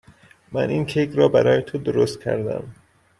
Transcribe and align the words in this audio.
من 0.51 0.69
این 0.69 0.85
کیک 0.85 1.15
را 1.15 1.27
برای 1.27 1.61
تو 1.61 1.77
درست 1.77 2.19
کردم. 2.21 2.75